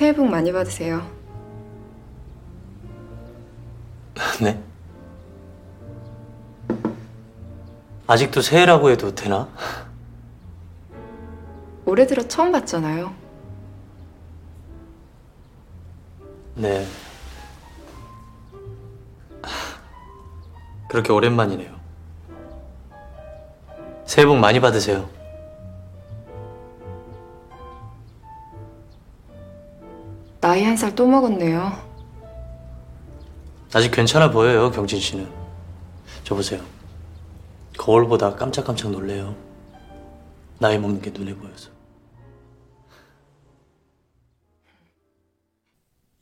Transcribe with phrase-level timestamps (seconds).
[0.00, 1.06] 새해 복 많이 받으세요.
[4.40, 4.58] 네?
[8.06, 9.46] 아직도 새해라고 해도 되나?
[11.84, 13.14] 올해 들어 처음 봤잖아요.
[16.54, 16.86] 네.
[20.88, 21.78] 그렇게 오랜만이네요.
[24.06, 25.10] 새해 복 많이 받으세요.
[30.70, 31.72] 한 살 또 먹었네요.
[33.74, 35.28] 아직 괜찮아 보여요, 경진 씨는.
[36.22, 36.62] 저 보세요.
[37.76, 39.34] 거울보다 깜짝깜짝 놀래요.
[40.60, 41.70] 나이 먹는 게 눈에 보여서.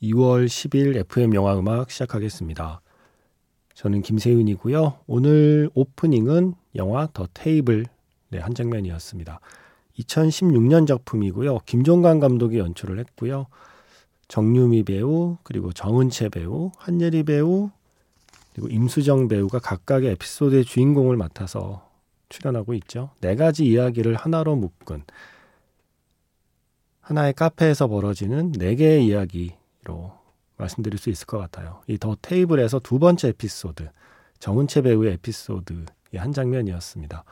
[0.02, 2.80] 2월 10일 FM 영화 음악 시작하겠습니다.
[3.74, 5.00] 저는 김세윤이고요.
[5.06, 7.84] 오늘 오프닝은 영화 더 테이블의
[8.38, 9.40] 한 장면이었습니다.
[9.98, 11.58] 2016년 작품이고요.
[11.66, 13.46] 김종관 감독이 연출을 했고요.
[14.28, 17.70] 정유미 배우, 그리고 정은채 배우, 한예리 배우,
[18.52, 21.88] 그리고 임수정 배우가 각각의 에피소드의 주인공을 맡아서
[22.28, 23.10] 출연하고 있죠.
[23.20, 25.04] 네 가지 이야기를 하나로 묶은
[27.00, 30.12] 하나의 카페에서 벌어지는 네 개의 이야기로
[30.58, 31.80] 말씀드릴 수 있을 것 같아요.
[31.86, 33.88] 이 더 테이블에서 두 번째 에피소드,
[34.40, 37.24] 정은채 배우의 에피소드의 한 장면이었습니다.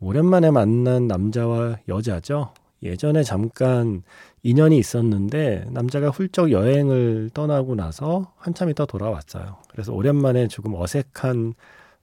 [0.00, 2.52] 오랜만에 만난 남자와 여자죠.
[2.84, 4.02] 예전에 잠깐
[4.42, 9.56] 인연이 있었는데 남자가 훌쩍 여행을 떠나고 나서 한참 있다 돌아왔어요.
[9.68, 11.54] 그래서 오랜만에 조금 어색한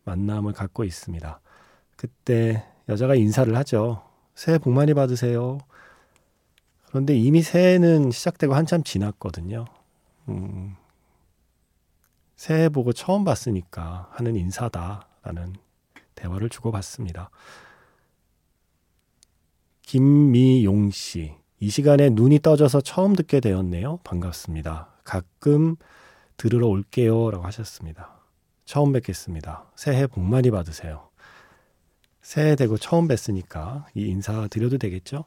[0.05, 1.39] 만남을 갖고 있습니다.
[1.95, 4.01] 그때 여자가 인사를 하죠.
[4.33, 5.59] 새해 복 많이 받으세요.
[6.87, 9.65] 그런데 이미 새해는 시작되고 한참 지났거든요.
[10.29, 10.75] 음,
[12.35, 15.55] 새해 보고 처음 봤으니까 하는 인사다라는
[16.15, 17.29] 대화를 주고받습니다.
[19.91, 21.33] 김미용 씨.
[21.59, 23.99] 이 시간에 눈이 떠져서 처음 듣게 되었네요.
[24.05, 24.87] 반갑습니다.
[25.03, 25.75] 가끔
[26.37, 27.29] 들으러 올게요.
[27.29, 28.21] 라고 하셨습니다.
[28.63, 29.65] 처음 뵙겠습니다.
[29.75, 31.09] 새해 복 많이 받으세요.
[32.21, 35.25] 새해 되고 처음 뵀으니까 이 인사 드려도 되겠죠?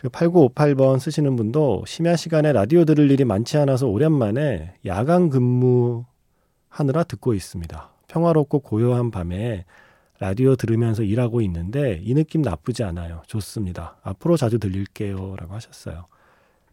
[0.00, 6.06] 8958번 쓰시는 분도 심야 시간에 라디오 들을 일이 많지 않아서 오랜만에 야간 근무
[6.70, 7.90] 하느라 듣고 있습니다.
[8.06, 9.66] 평화롭고 고요한 밤에
[10.20, 13.22] 라디오 들으면서 일하고 있는데 이 느낌 나쁘지 않아요.
[13.26, 13.98] 좋습니다.
[14.02, 15.36] 앞으로 자주 들릴게요.
[15.36, 16.06] 라고 하셨어요.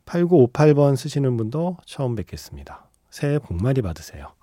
[0.06, 2.88] 8958번 쓰시는 분도 처음 뵙겠습니다.
[3.09, 4.34] 새해 복 많이 받으세요.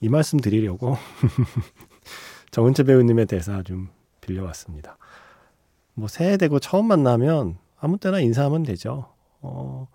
[0.00, 0.96] 이 말씀 드리려고
[2.50, 3.88] 정은채 배우님의 대사 좀
[4.20, 4.96] 빌려왔습니다.
[5.94, 9.12] 뭐 새해 되고 처음 만나면 아무 때나 인사하면 되죠.
[9.40, 9.88] 어,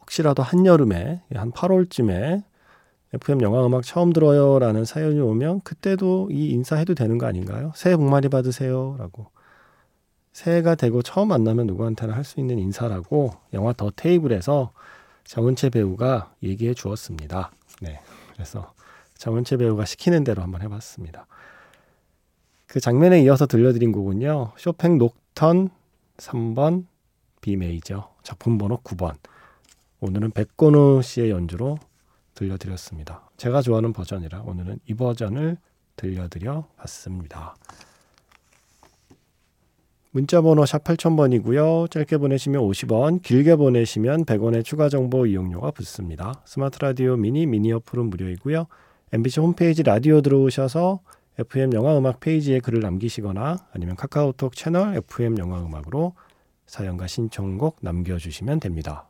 [0.00, 2.42] 혹시라도 한여름에 한 8월쯤에
[3.12, 7.72] FM 영화 음악 처음 들어요라는 사연이 오면 그때도 이 인사해도 되는 거 아닌가요?
[7.74, 9.26] 새해 복 많이 받으세요라고.
[10.32, 14.72] 새해가 되고 처음 만나면 누구한테나 할 수 있는 인사라고 영화 더 테이블에서
[15.24, 17.50] 정은채 배우가 얘기해 주었습니다.
[17.82, 18.00] 네.
[18.32, 18.72] 그래서
[19.18, 21.26] 정은채 배우가 시키는 대로 한번 해봤습니다.
[22.66, 24.52] 그 장면에 이어서 들려드린 곡은요.
[24.56, 25.70] 쇼팽 녹턴
[26.18, 26.86] 3번
[27.40, 29.16] B major 작품 번호 9번.
[30.00, 31.78] 오늘은 백건우 씨의 연주로
[32.40, 33.30] 들려드렸습니다.
[33.36, 35.58] 제가 좋아하는 버전이라 오늘은 이 버전을
[35.96, 37.54] 들려드려 봤습니다.
[40.12, 41.90] 문자 번호 샵 8000번이고요.
[41.90, 46.42] 짧게 보내시면 50원, 길게 보내시면 100원의 추가 정보 이용료가 붙습니다.
[46.44, 48.66] 스마트 라디오 미니 미니 어플은 무료이고요.
[49.12, 51.00] MBC 홈페이지 라디오 들어오셔서
[51.38, 56.14] FM 영화 음악 페이지에 글을 남기시거나 아니면 카카오톡 채널 FM 영화 음악으로
[56.66, 59.09] 사연과 신청곡 남겨주시면 됩니다.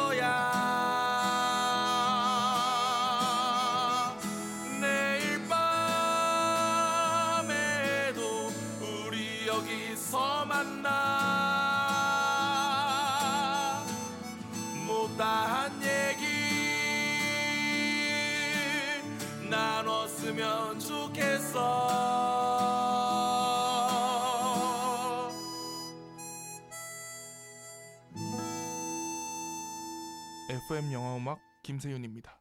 [30.51, 32.37] FM 영화 음악 김세윤입니다.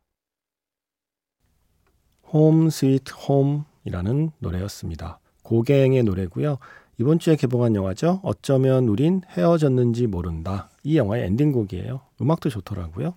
[2.33, 5.21] 홈 스위트 홈이라는 노래였습니다.
[5.45, 6.59] 고갱의 노래고요.
[6.99, 8.21] 이번 주에 개봉한 영화죠.
[8.25, 10.71] 어쩌면 우린 헤어졌는지 모른다.
[10.83, 12.01] 이 영화의 엔딩곡이에요.
[12.21, 13.15] 음악도 좋더라고요.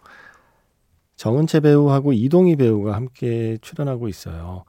[1.15, 4.63] 정은채 배우하고 이동희 배우가 함께 출연하고 있어요.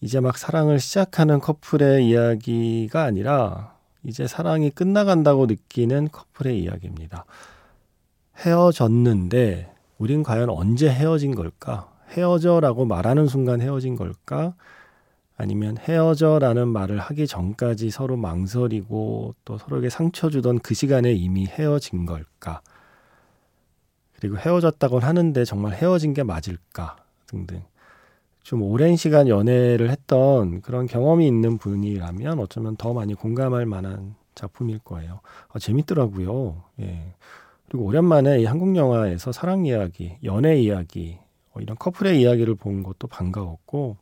[0.00, 7.24] 이제 막 사랑을 시작하는 커플의 이야기가 아니라 이제 사랑이 끝나간다고 느끼는 커플의 이야기입니다.
[8.38, 11.90] 헤어졌는데 우린 과연 언제 헤어진 걸까?
[12.10, 14.54] 헤어져라고 말하는 순간 헤어진 걸까?
[15.36, 22.06] 아니면 헤어져라는 말을 하기 전까지 서로 망설이고 또 서로에게 상처 주던 그 시간에 이미 헤어진
[22.06, 22.60] 걸까?
[24.18, 26.96] 그리고 헤어졌다곤 하는데 정말 헤어진 게 맞을까?
[27.26, 27.62] 등등.
[28.42, 34.80] 좀 오랜 시간 연애를 했던 그런 경험이 있는 분이라면 어쩌면 더 많이 공감할 만한 작품일
[34.80, 35.20] 거예요.
[35.52, 36.62] 아, 재밌더라고요.
[36.80, 37.14] 예.
[37.74, 41.18] 그리고 오랜만에 이 한국 영화에서 사랑 이야기, 연애 이야기,
[41.52, 43.96] 어, 이런 커플의 이야기를 본 것도 반가웠고,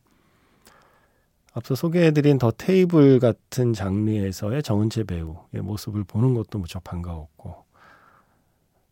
[1.53, 7.63] 앞서 소개해드린 더 테이블 같은 장르에서의 정은채 배우의 모습을 보는 것도 무척 반가웠고,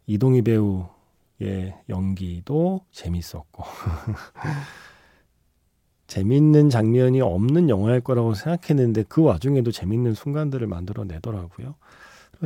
[0.08, 3.64] 이동희 배우의 연기도 재밌었고,
[6.08, 11.76] 재밌는 장면이 없는 영화일 거라고 생각했는데 그 와중에도 재밌는 순간들을 만들어내더라고요.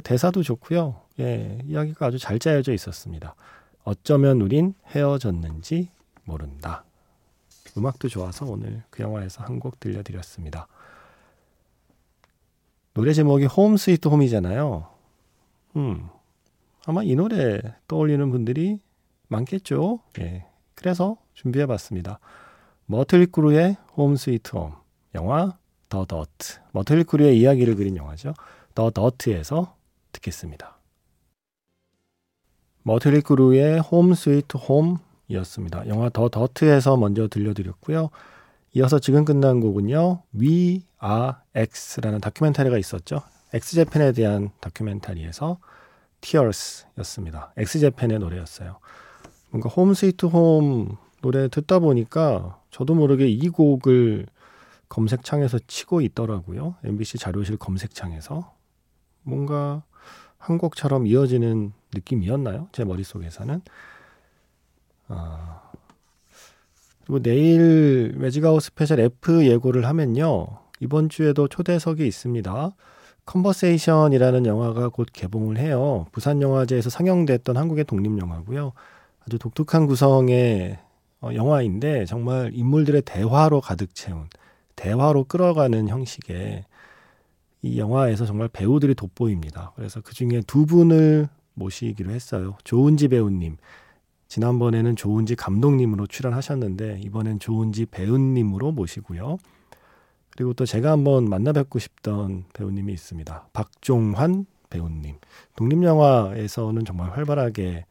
[0.03, 1.01] 대사도 좋고요.
[1.19, 3.36] 예, 이야기가 아주 잘 짜여져 있었습니다.
[3.83, 5.89] 어쩌면 우린 헤어졌는지
[6.24, 6.83] 모른다.
[7.77, 10.68] 음악도 좋아서 오늘 그 영화에서 한 곡 들려드렸습니다.
[12.94, 14.88] 노래 제목이 홈 스위트 홈이잖아요.
[15.75, 16.07] 음,
[16.86, 18.80] 아마 이 노래 떠올리는 분들이
[19.27, 20.00] 많겠죠.
[20.19, 20.45] 예,
[20.75, 22.19] 그래서 준비해봤습니다.
[22.86, 24.74] 머틀리 크루의 홈 스위트 홈
[25.13, 25.57] 영화
[25.89, 28.33] 더 더트 Mötley Crüe의 이야기를 그린 영화죠.
[28.74, 29.75] 더 더트에서
[30.15, 30.77] 듣겠습니다.
[32.83, 35.88] Mötley Crüe의 Home Sweet Home이었습니다.
[35.88, 38.09] 영화 더 더트에서 먼저 들려드렸고요.
[38.73, 40.21] 이어서 지금 끝난 곡은요.
[40.39, 43.21] We Are X라는 다큐멘터리가 있었죠.
[43.54, 45.57] X Japan에 대한 다큐멘터리에서
[46.21, 47.53] Tears였습니다.
[47.57, 48.79] X Japan의 노래였어요.
[49.50, 54.27] 뭔가 Home Sweet Home 노래 듣다 보니까 저도 모르게 이 곡을
[54.89, 56.75] 검색창에서 치고 있더라고요.
[56.83, 58.53] MBC 자료실 검색창에서.
[59.23, 59.83] 뭔가
[60.45, 62.68] 한 곡처럼 이어지는 느낌이었나요?
[62.71, 63.62] 제 머릿속에서는.
[65.07, 65.62] 아.
[67.03, 70.47] 그리고 내일 Magic Hour Special F 예고를 하면요.
[70.80, 72.71] 이번 주에도 초대석이 있습니다.
[73.25, 76.06] Conversation이라는 영화가 곧 개봉을 해요.
[76.12, 78.74] 부산영화제에서 상영됐던 한국의 독립영화고요.
[79.25, 80.77] 아주 독특한 구성의
[81.21, 84.30] 어, 영화인데 정말 인물들의 대화로 가득 채운
[84.75, 86.65] 대화로 끌어가는 형식의
[87.65, 89.71] 이 영화에서 정말 배우들이 돋보입니다.
[89.75, 92.57] 그래서 그 중에 두 분을 모시기로 했어요.
[92.63, 93.57] 조은지 배우님.
[94.27, 99.39] 지난번에는 조은지 감독님으로 출연하셨는데 이번엔 조은지 배우님으로 모시고요.
[100.29, 103.47] 그리고 또 제가 한번 만나 뵙고 싶던 배우님이 있습니다.
[103.51, 105.15] 박종환 배우님.
[105.56, 107.85] 독립영화에서는 정말 활발하게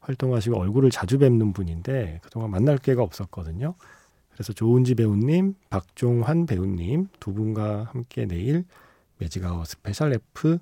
[0.00, 3.74] 활동하시고 얼굴을 자주 뵙는 분인데 그동안 만날 기회가 없었거든요.
[4.30, 8.64] 그래서 조은지 배우님, 박종환 배우님 두 분과 함께 내일
[9.18, 10.58] Magic Hour Special F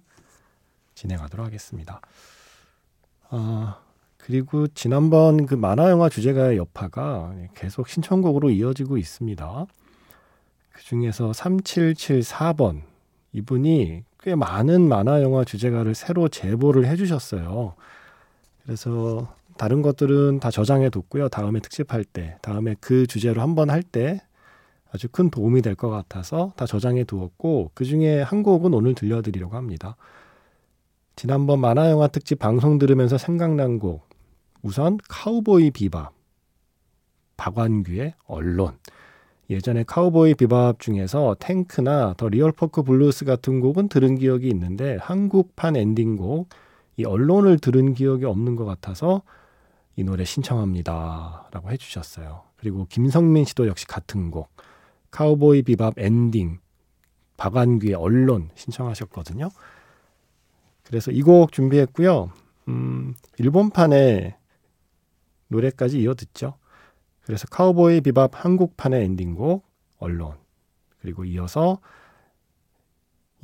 [0.95, 2.01] 진행하도록 하겠습니다.
[3.31, 3.81] 아,
[4.17, 9.67] 그리고 지난번 그 만화 영화 주제가의 여파가 계속 신청곡으로 이어지고 있습니다.
[10.73, 12.83] 그 중에서 3774번
[13.33, 17.75] 이분이 꽤 많은 만화 영화 주제가를 새로 제보를 해주셨어요.
[18.63, 21.29] 그래서 다른 것들은 다 저장해 뒀고요.
[21.29, 24.21] 다음에 특집할 때, 다음에 그 주제로 한번 할 때
[24.95, 29.57] 아주 큰 도움이 될 것 같아서 다 저장해 두었고 그 중에 한 곡은 오늘 들려드리려고
[29.57, 29.97] 합니다.
[31.17, 34.09] 지난번 만화 영화 특집 방송 들으면서 생각난 곡
[34.63, 36.13] 우선 카우보이 비밥
[37.37, 38.79] 박완규의 Alone
[39.51, 45.75] 예전에 카우보이 비밥 중에서 탱크나 The Real Folk Blues 같은 곡은 들은 기억이 있는데 한국판
[45.75, 46.49] 엔딩곡
[46.99, 49.23] 이 Alone을 들은 기억이 없는 것 같아서
[49.97, 51.49] 이 노래 신청합니다.
[51.51, 52.43] 라고 해주셨어요.
[52.57, 54.49] 그리고 김성민 씨도 역시 같은 곡.
[55.15, 56.59] 카우보이 비밥 엔딩.
[57.37, 59.49] 박완규의 Alone 신청하셨거든요.
[60.83, 62.31] 그래서 이 곡 준비했고요.
[62.69, 64.35] 음, 일본판의
[65.49, 66.55] 노래까지 이어 듣죠.
[67.23, 69.65] 그래서 카우보이 비밥 한국판의 엔딩곡
[69.99, 70.35] Alone.
[71.01, 71.79] 그리고 이어서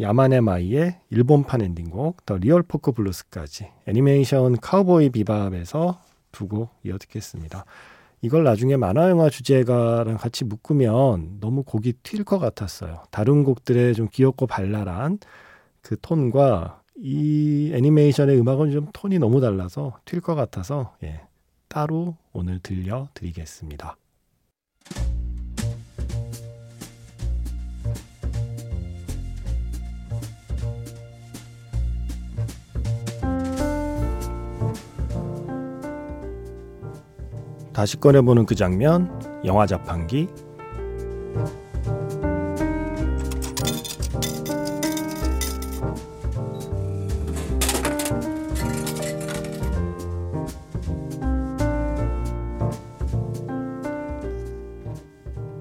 [0.00, 7.64] 야마네 마이의 일본판 엔딩곡 The Real Folk Blues까지 애니메이션 카우보이 비밥에서 두 곡 이어 듣겠습니다.
[8.22, 13.02] 이걸 나중에 만화 영화 주제가랑 같이 묶으면 너무 곡이 튈 것 같았어요.
[13.10, 15.18] 다른 곡들의 좀 귀엽고 발랄한
[15.82, 21.22] 그 톤과 이 애니메이션의 음악은 좀 톤이 너무 달라서 튈 것 같아서 예,
[21.68, 23.96] 따로 오늘 들려드리겠습니다.
[37.80, 39.10] 다시 꺼내보는 그 장면,
[39.42, 40.28] 영화 자판기.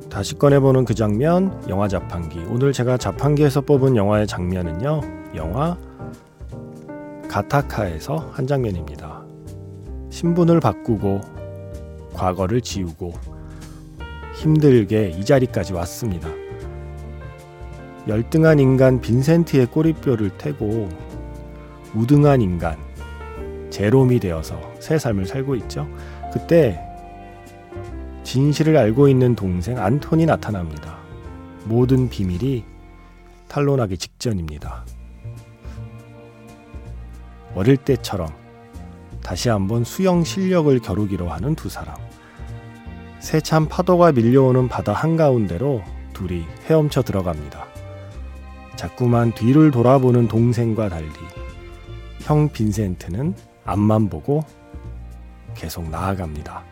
[0.09, 2.43] 다시 꺼내보는 그 장면, 영화 자판기.
[2.49, 4.99] 오늘 제가 자판기에서 뽑은 영화의 장면은요,
[5.35, 5.77] 영화
[7.29, 9.23] 가타카에서 한 장면입니다.
[10.09, 11.38] 신분을 바꾸고
[12.19, 13.13] 과거를 지우고,
[14.35, 16.27] 힘들게 이 자리까지 왔습니다.
[18.09, 20.89] 열등한 인간 빈센트의 꼬리뼈를 태고,
[21.95, 22.77] 우등한 인간,
[23.69, 25.87] 제롬이 되어서 새 삶을 살고 있죠.
[26.33, 26.81] 그때
[28.23, 30.97] 진실을 알고 있는 동생 안톤이 나타납니다.
[31.63, 32.65] 모든 비밀이
[33.47, 34.85] 탄로나기 직전입니다.
[37.55, 38.27] 어릴 때처럼
[39.23, 42.08] 다시 한번 수영 실력을 겨루기로 하는 두 사람.
[43.19, 45.83] 세찬 파도가 밀려오는 바다 한가운데로
[46.13, 47.65] 둘이 헤엄쳐 들어갑니다.
[48.75, 51.09] 자꾸만 뒤를 돌아보는 동생과 달리
[52.21, 53.35] 형 빈센트는
[53.65, 54.43] 앞만 보고
[55.53, 56.63] 계속 나아갑니다.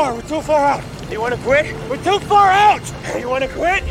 [0.00, 0.14] Shore?
[0.14, 0.84] We're too far out.
[1.10, 1.66] You want to quit?
[1.90, 2.80] We're too far out!
[3.18, 3.84] You want to quit?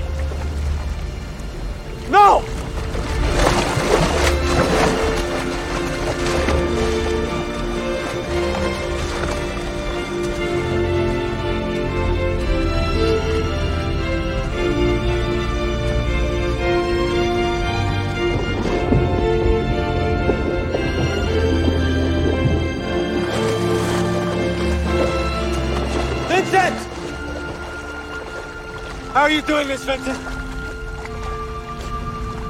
[29.60, 30.18] Doing this, Vincent?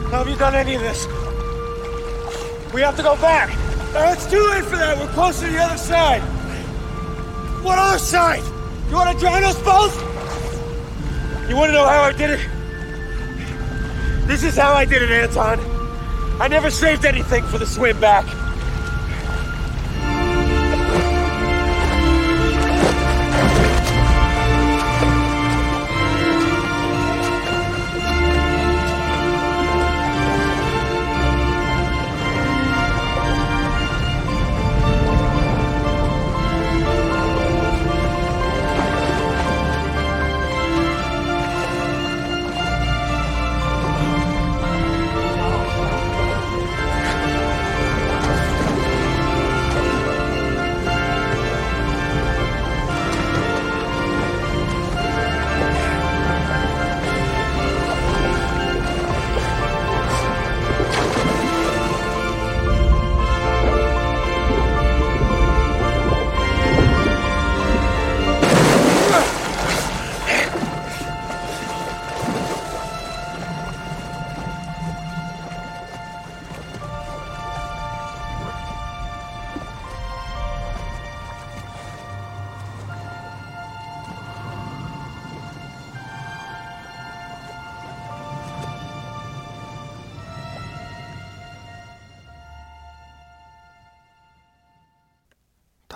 [0.09, 1.07] How have you done any of this?
[2.71, 3.49] We have to go back.
[3.93, 4.95] No, it's too late for that.
[4.95, 6.21] We're closer to the other side.
[7.63, 8.43] What other side?
[8.89, 9.95] You want to drown us both?
[11.49, 12.47] You want to know how I did it?
[14.27, 15.59] This is how I did it, Anton.
[16.39, 18.25] I never saved anything for the swim back.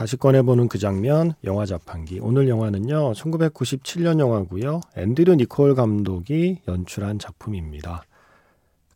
[0.04, 2.20] 다시 꺼내보는 그 장면, 영화 자판기.
[2.20, 4.82] 오늘 영화는요, 1997년 영화고요.
[4.98, 8.04] 앤드류 니콜 감독이 연출한 작품입니다.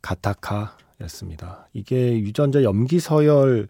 [0.01, 1.69] 가타카였습니다.
[1.71, 3.69] 이게 유전자 염기 서열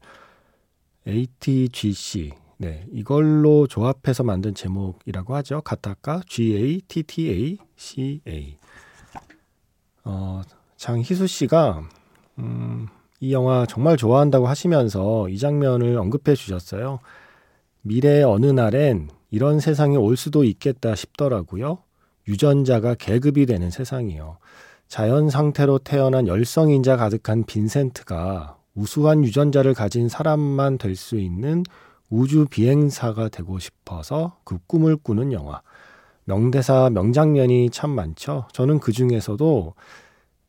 [1.07, 5.61] ATGC, 네, 이걸로 조합해서 만든 제목이라고 하죠.
[5.61, 6.97] 가타카 G-A-T-T-A-C-A.
[10.05, 10.41] 어,
[10.75, 11.83] 장희수 씨가
[12.39, 12.87] 음,
[13.19, 16.97] 이 영화 정말 좋아한다고 하시면서 이 장면을 언급해 주셨어요.
[17.87, 21.79] 미래의 어느 날엔 이런 세상이 올 수도 있겠다 싶더라고요.
[22.27, 24.37] 유전자가 계급이 되는 세상이요.
[24.89, 31.63] 자연 상태로 태어난 열성인자 가득한 빈센트가 우수한 유전자를 가진 사람만 될 수 있는
[32.09, 35.61] 우주 비행사가 되고 싶어서 그 꿈을 꾸는 영화.
[36.25, 38.47] 명대사, 명장면이 참 많죠.
[38.53, 39.73] 저는 그 중에서도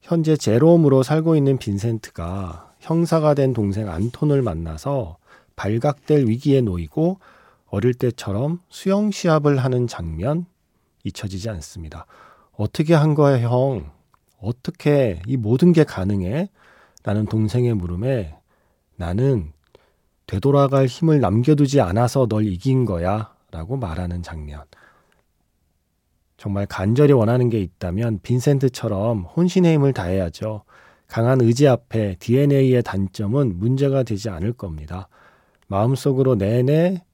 [0.00, 5.17] 현재 제롬으로 살고 있는 빈센트가 형사가 된 동생 안톤을 만나서
[5.58, 7.18] 발각될 위기에 놓이고
[7.66, 10.46] 어릴 때처럼 수영 시합을 하는 장면
[11.04, 12.06] 잊혀지지 않습니다.
[12.52, 13.90] 어떻게 한 거야, 형?
[14.40, 16.48] 어떻게 이 모든 게 가능해?
[17.02, 18.38] 라는 동생의 물음에
[18.96, 19.52] 나는
[20.26, 23.34] 되돌아갈 힘을 남겨두지 않아서 널 이긴 거야.
[23.50, 24.62] 라고 말하는 장면.
[26.36, 30.62] 정말 간절히 원하는 게 있다면 빈센트처럼 혼신의 힘을 다해야죠.
[31.08, 35.08] 강한 의지 앞에 DNA의 단점은 문제가 되지 않을 겁니다.
[35.68, 37.04] 마음속으로 내내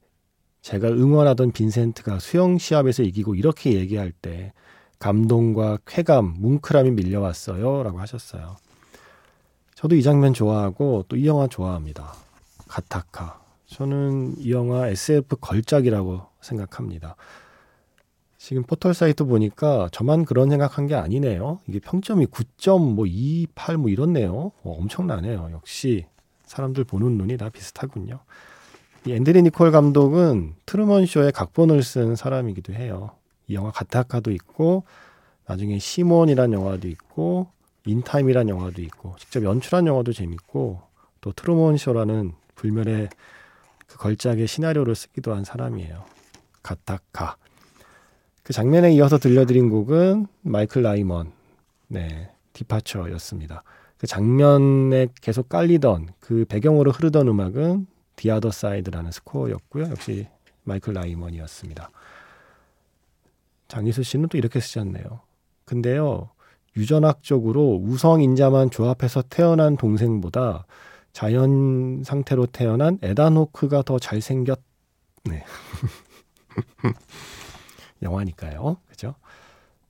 [0.62, 4.52] 제가 응원하던 빈센트가 수영 시합에서 이기고 이렇게 얘기할 때
[4.98, 7.82] 감동과 쾌감, 뭉클함이 밀려왔어요.
[7.82, 8.56] 라고 하셨어요.
[9.74, 12.14] 저도 이 장면 좋아하고 또 이 영화 좋아합니다.
[12.68, 13.42] 가타카.
[13.66, 17.16] 저는 이 영화 SF 걸작이라고 생각합니다.
[18.38, 21.60] 지금 포털 사이트 보니까 저만 그런 생각한 게 아니네요.
[21.66, 24.52] 이게 평점이 9.28뭐 이렇네요.
[24.62, 25.50] 어, 엄청나네요.
[25.52, 26.06] 역시
[26.46, 28.20] 사람들 보는 눈이 다 비슷하군요.
[29.06, 33.10] 이 앤드류 니콜 감독은 트루먼 쇼의 각본을 쓴 사람이기도 해요.
[33.46, 34.84] 이 영화 가타카도 있고
[35.46, 37.48] 나중에 시몬이란 영화도 있고
[37.86, 40.80] In Time이란 영화도 있고 직접 연출한 영화도 재밌고
[41.20, 43.08] 또 트루먼 쇼라는 불멸의
[43.86, 46.04] 그 걸작의 시나리오를 쓰기도 한 사람이에요.
[46.62, 47.36] 가타카.
[48.42, 51.32] 그 장면에 이어서 들려드린 곡은 마이클 나이먼,
[51.88, 53.62] 네, Departure였습니다.
[54.04, 57.86] 그 장면에 계속 깔리던 그 배경으로 흐르던 음악은
[58.16, 59.84] The Other Side라는 스코어였고요.
[59.84, 60.28] 역시
[60.62, 61.88] 마이클 나이먼이었습니다.
[63.68, 65.20] 장희수 씨는 또 이렇게 쓰셨네요.
[65.64, 66.28] 근데요,
[66.76, 70.66] 유전학적으로 우성인자만 조합해서 태어난 동생보다
[71.14, 74.60] 자연 상태로 태어난 에단 호크가 더 잘생겼,
[75.24, 75.46] 네.
[78.02, 78.76] 영화니까요.
[78.86, 79.14] 그죠?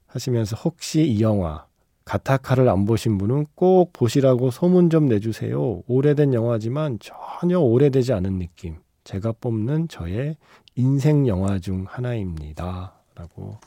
[0.07, 1.67] 하시면서 혹시 이 영화,
[2.05, 5.83] 가타카를 안 보신 분은 꼭 보시라고 소문 좀 내주세요.
[5.87, 8.77] 오래된 영화지만 전혀 오래되지 않은 느낌.
[9.05, 10.37] 제가 뽑는 저의
[10.75, 12.95] 인생 영화 중 하나입니다.
[13.15, 13.59] 라고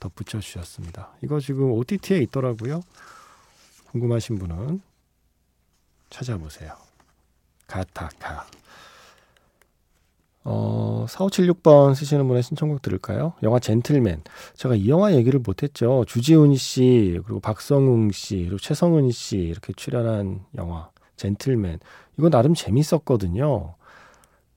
[0.00, 1.10] 덧붙여 주셨습니다.
[1.22, 2.82] 이거 지금 OTT에 있더라고요.
[3.90, 4.80] 궁금하신 분은
[6.10, 6.76] 찾아보세요.
[7.66, 8.46] 가타카.
[11.02, 13.34] 어, 4576번 쓰시는 분의 신청곡 들을까요?
[13.42, 14.22] 영화 젠틀맨.
[14.54, 16.04] 제가 이 영화 얘기를 못했죠.
[16.06, 21.80] 주지훈 씨, 그리고 박성웅 씨, 그리고 최성은 씨, 이렇게 출연한 영화, 젠틀맨.
[22.18, 23.74] 이거 나름 재밌었거든요.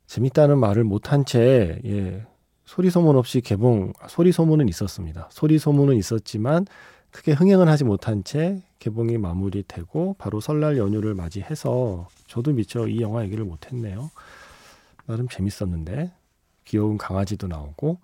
[0.07, 2.25] 재밌다는 말을 못한 채, 예,
[2.65, 5.29] 소리 소문 없이 개봉, 소리 소문은 있었습니다.
[5.31, 6.67] 소리 소문은 있었지만,
[7.11, 13.23] 크게 흥행은 하지 못한 채 개봉이 마무리되고, 바로 설날 연휴를 맞이해서, 저도 미처 이 영화
[13.23, 14.11] 얘기를 못했네요.
[15.07, 16.11] 나름 재밌었는데
[16.65, 17.99] 귀여운 강아지도 나오고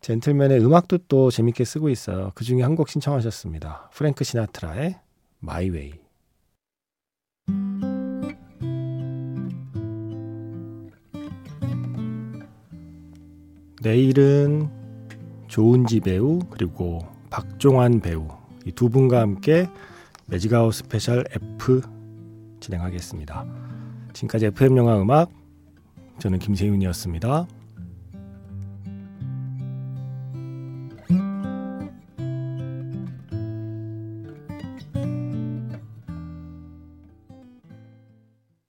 [0.00, 2.32] 젠틀맨의 음악도 또 재밌게 쓰고 있어요.
[2.34, 3.90] 그 중에 한 곡 신청하셨습니다.
[3.94, 5.00] 프랭크 시나트라의
[5.40, 5.92] My Way.
[13.82, 14.68] 내일은
[15.48, 18.26] 조은지 배우 그리고 박종환 배우
[18.66, 19.68] 이 두 분과 함께
[20.26, 21.80] Magic Hour Special F
[22.58, 23.46] 진행하겠습니다.
[24.12, 25.30] 지금까지 FM 영화 음악
[26.18, 27.46] 저는 김세윤이었습니다.